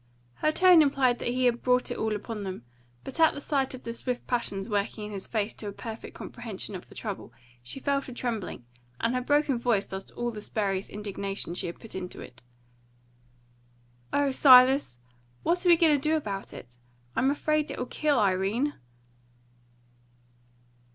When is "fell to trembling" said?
7.79-8.65